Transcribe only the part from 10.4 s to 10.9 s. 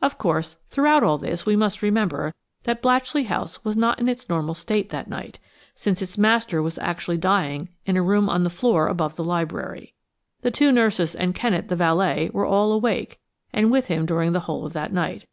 The two